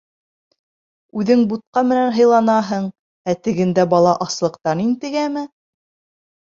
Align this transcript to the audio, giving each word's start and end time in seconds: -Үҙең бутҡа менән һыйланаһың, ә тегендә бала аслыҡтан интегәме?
-Үҙең 1.19 1.43
бутҡа 1.51 1.83
менән 1.91 2.09
һыйланаһың, 2.17 2.89
ә 3.35 3.39
тегендә 3.49 3.89
бала 3.95 4.19
аслыҡтан 4.29 4.85
интегәме? 4.91 5.51